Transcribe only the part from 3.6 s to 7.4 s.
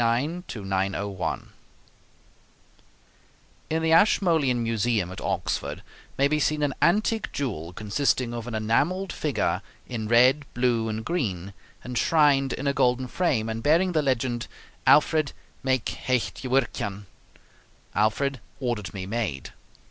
In the Ashmolean Museum at Oxford may be seen an antique